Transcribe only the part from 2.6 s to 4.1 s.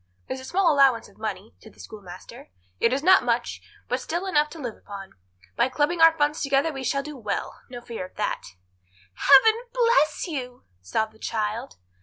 "It is not much, but